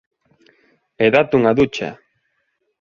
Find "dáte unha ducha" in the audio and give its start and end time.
1.15-1.89